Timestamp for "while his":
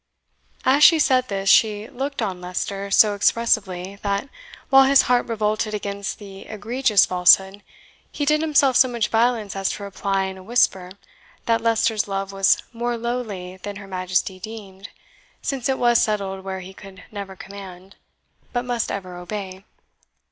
4.71-5.03